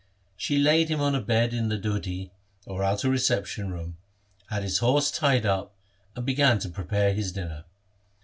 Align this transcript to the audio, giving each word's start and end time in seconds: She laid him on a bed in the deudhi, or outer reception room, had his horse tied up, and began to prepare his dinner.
She 0.35 0.57
laid 0.57 0.89
him 0.89 0.99
on 0.99 1.13
a 1.13 1.21
bed 1.21 1.53
in 1.53 1.69
the 1.69 1.77
deudhi, 1.77 2.31
or 2.65 2.83
outer 2.83 3.07
reception 3.07 3.71
room, 3.71 3.97
had 4.47 4.63
his 4.63 4.79
horse 4.79 5.11
tied 5.11 5.45
up, 5.45 5.75
and 6.15 6.25
began 6.25 6.57
to 6.61 6.69
prepare 6.69 7.13
his 7.13 7.31
dinner. 7.31 7.65